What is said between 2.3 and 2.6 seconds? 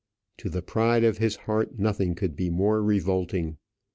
be